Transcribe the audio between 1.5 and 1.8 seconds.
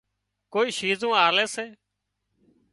سي